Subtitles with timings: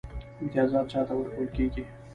[0.41, 1.83] امتیازات چا ته ورکول کیږي؟